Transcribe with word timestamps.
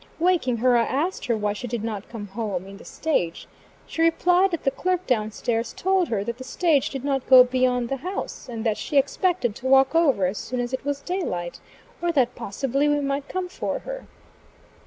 Waking 0.17 0.57
her, 0.57 0.75
I 0.77 0.85
asked 0.85 1.27
her 1.27 1.37
why 1.37 1.53
she 1.53 1.67
did 1.67 1.83
not 1.83 2.09
come 2.09 2.29
home, 2.29 2.65
in 2.65 2.77
the 2.77 2.83
stage? 2.85 3.45
She 3.85 4.01
replied 4.01 4.49
that 4.49 4.63
the 4.63 4.71
clerk 4.71 5.05
down 5.05 5.29
stairs 5.29 5.73
told 5.73 6.07
her 6.07 6.23
that 6.23 6.39
the 6.39 6.43
stage 6.43 6.89
did 6.89 7.05
not 7.05 7.27
go 7.27 7.43
beyond 7.43 7.89
the 7.89 7.97
house, 7.97 8.49
and 8.49 8.65
that 8.65 8.77
she 8.77 8.97
expected 8.97 9.53
to 9.57 9.67
walk 9.67 9.93
over, 9.93 10.25
as 10.25 10.39
soon 10.39 10.59
as 10.59 10.73
it 10.73 10.83
was 10.83 11.01
daylight, 11.01 11.59
or 12.01 12.11
that 12.13 12.33
possibly 12.33 12.89
we 12.89 12.99
might 12.99 13.29
come 13.29 13.47
for 13.47 13.77
her. 13.77 14.07